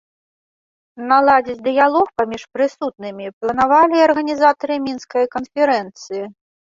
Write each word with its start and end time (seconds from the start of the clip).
Наладзіць 1.09 1.65
дыялог 1.67 2.07
паміж 2.21 2.41
прысутнымі 2.55 3.25
планавалі 3.43 3.93
і 4.01 4.05
арганізатары 4.07 4.75
мінскай 4.87 5.25
канферэнцыі. 5.37 6.23